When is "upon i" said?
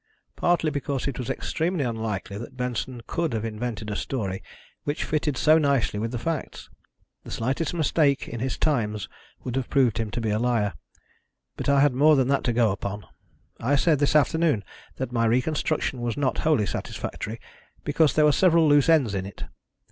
12.71-13.75